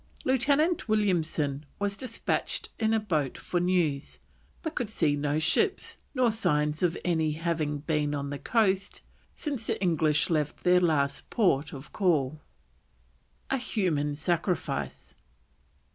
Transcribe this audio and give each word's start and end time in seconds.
Lieutenant 0.25 0.89
Williamson 0.89 1.63
was 1.77 1.95
despatched 1.95 2.69
in 2.79 2.91
a 2.91 2.99
boat 2.99 3.37
for 3.37 3.59
news, 3.59 4.19
but 4.63 4.73
could 4.73 4.89
see 4.89 5.15
no 5.15 5.37
ships, 5.37 5.95
nor 6.15 6.31
signs 6.31 6.81
of 6.81 6.97
any 7.05 7.33
having 7.33 7.77
been 7.81 8.15
on 8.15 8.31
the 8.31 8.39
coast 8.39 9.03
since 9.35 9.67
the 9.67 9.79
English 9.79 10.31
left 10.31 10.63
their 10.63 10.79
last 10.79 11.29
port 11.29 11.71
of 11.71 11.93
call. 11.93 12.41
A 13.51 13.57
HUMAN 13.57 14.15
SACRIFICE. 14.15 15.13